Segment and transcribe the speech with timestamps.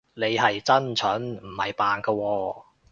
[0.15, 2.63] 你係真蠢，唔係扮㗎喎